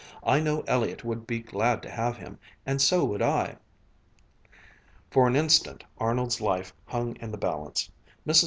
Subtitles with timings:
[0.23, 3.57] I know Elliott would be glad to have him, and so would I."
[5.11, 7.91] For an instant Arnold's life hung in the balance.
[8.25, 8.39] Mrs.